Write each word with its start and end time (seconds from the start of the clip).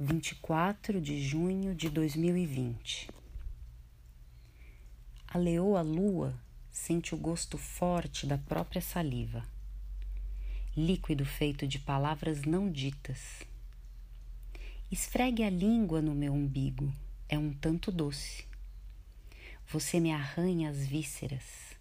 24 0.00 1.00
de 1.00 1.20
junho 1.20 1.74
de 1.74 1.90
2020. 1.90 3.10
A 5.26 5.36
leoa 5.36 5.82
lua 5.82 6.40
sente 6.70 7.16
o 7.16 7.18
gosto 7.18 7.58
forte 7.58 8.24
da 8.24 8.38
própria 8.38 8.80
saliva, 8.80 9.44
líquido 10.76 11.24
feito 11.24 11.66
de 11.66 11.80
palavras 11.80 12.42
não 12.42 12.70
ditas. 12.70 13.42
Esfregue 14.88 15.42
a 15.42 15.50
língua 15.50 16.00
no 16.00 16.14
meu 16.14 16.32
umbigo, 16.32 16.94
é 17.28 17.36
um 17.36 17.52
tanto 17.52 17.90
doce. 17.90 18.46
Você 19.66 19.98
me 19.98 20.12
arranha 20.12 20.70
as 20.70 20.86
vísceras, 20.86 21.76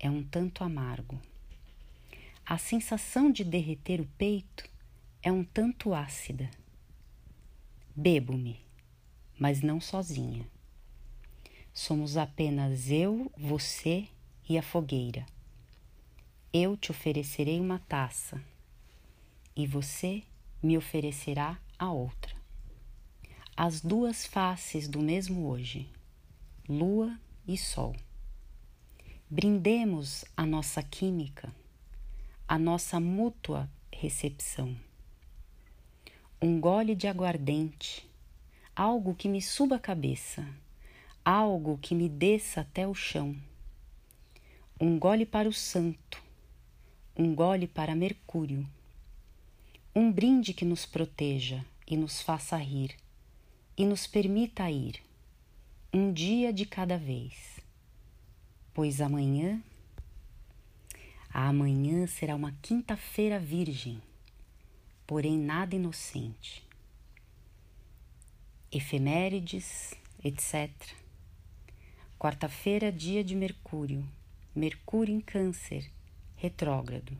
é 0.00 0.10
um 0.10 0.24
tanto 0.24 0.64
amargo. 0.64 1.16
A 2.44 2.58
sensação 2.58 3.30
de 3.30 3.44
derreter 3.44 4.00
o 4.00 4.06
peito 4.18 4.68
é 5.22 5.30
um 5.30 5.44
tanto 5.44 5.94
ácida 5.94 6.50
Bebo-me, 7.94 8.58
mas 9.38 9.60
não 9.60 9.78
sozinha. 9.78 10.48
Somos 11.74 12.16
apenas 12.16 12.90
eu, 12.90 13.30
você 13.36 14.08
e 14.48 14.56
a 14.56 14.62
fogueira. 14.62 15.26
Eu 16.50 16.74
te 16.74 16.90
oferecerei 16.90 17.60
uma 17.60 17.78
taça 17.80 18.42
e 19.54 19.66
você 19.66 20.22
me 20.62 20.78
oferecerá 20.78 21.60
a 21.78 21.92
outra. 21.92 22.34
As 23.54 23.82
duas 23.82 24.24
faces 24.24 24.88
do 24.88 25.02
mesmo 25.02 25.46
hoje, 25.46 25.86
lua 26.66 27.20
e 27.46 27.58
sol. 27.58 27.94
Brindemos 29.28 30.24
a 30.34 30.46
nossa 30.46 30.82
química, 30.82 31.54
a 32.48 32.58
nossa 32.58 32.98
mútua 32.98 33.68
recepção 33.92 34.74
um 36.44 36.58
gole 36.58 36.96
de 36.96 37.06
aguardente, 37.06 38.04
algo 38.74 39.14
que 39.14 39.28
me 39.28 39.40
suba 39.40 39.76
a 39.76 39.78
cabeça, 39.78 40.44
algo 41.24 41.78
que 41.78 41.94
me 41.94 42.08
desça 42.08 42.62
até 42.62 42.84
o 42.84 42.92
chão. 42.92 43.36
Um 44.80 44.98
gole 44.98 45.24
para 45.24 45.48
o 45.48 45.52
santo, 45.52 46.20
um 47.16 47.32
gole 47.32 47.68
para 47.68 47.94
Mercúrio. 47.94 48.68
Um 49.94 50.10
brinde 50.10 50.52
que 50.52 50.64
nos 50.64 50.84
proteja 50.84 51.64
e 51.86 51.96
nos 51.96 52.20
faça 52.20 52.56
rir 52.56 52.96
e 53.76 53.86
nos 53.86 54.08
permita 54.08 54.68
ir, 54.68 55.00
um 55.94 56.12
dia 56.12 56.52
de 56.52 56.66
cada 56.66 56.98
vez. 56.98 57.60
Pois 58.74 59.00
amanhã, 59.00 59.62
amanhã 61.32 62.04
será 62.08 62.34
uma 62.34 62.50
quinta-feira 62.60 63.38
virgem 63.38 64.02
porém 65.12 65.38
nada 65.38 65.76
inocente. 65.76 66.66
Efemérides, 68.72 69.92
etc. 70.24 70.70
Quarta-feira, 72.18 72.90
dia 72.90 73.22
de 73.22 73.36
Mercúrio. 73.36 74.08
Mercúrio 74.56 75.14
em 75.14 75.20
Câncer, 75.20 75.92
retrógrado. 76.34 77.12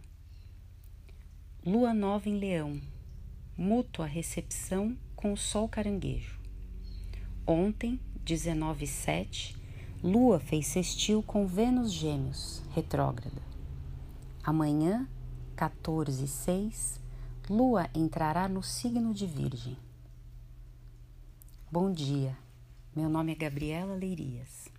Lua 1.66 1.92
nova 1.92 2.31
em 2.31 2.38
Leão. 2.38 2.81
Mútua 3.58 4.06
recepção 4.06 4.97
com 5.14 5.34
o 5.34 5.36
Sol 5.36 5.69
caranguejo. 5.69 6.41
Ontem, 7.47 8.00
19:7, 8.25 9.54
Lua 10.02 10.41
fez 10.41 10.66
sextil 10.66 11.22
com 11.22 11.47
Vênus 11.47 11.92
Gêmeos, 11.92 12.62
retrógrada. 12.75 13.42
Amanhã, 14.42 15.06
14:6, 15.54 17.02
Lua 17.50 17.91
entrará 17.92 18.48
no 18.48 18.62
signo 18.62 19.12
de 19.12 19.26
Virgem. 19.26 19.76
Bom 21.70 21.92
dia, 21.92 22.38
meu 22.94 23.08
nome 23.08 23.32
é 23.32 23.34
Gabriela 23.34 23.97
Leirias. 23.97 24.71